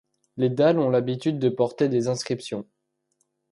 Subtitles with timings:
[0.35, 2.65] Les dalles ont l'habitude de porter des inscriptions.